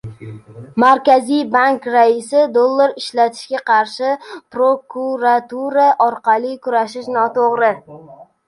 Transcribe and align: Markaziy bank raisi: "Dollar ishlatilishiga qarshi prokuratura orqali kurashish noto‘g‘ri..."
Markaziy 0.83 1.41
bank 1.55 1.85
raisi: 1.97 2.39
"Dollar 2.55 2.95
ishlatilishiga 3.01 3.61
qarshi 3.69 4.09
prokuratura 4.57 5.87
orqali 6.07 6.59
kurashish 6.65 7.13
noto‘g‘ri..." 7.19 7.73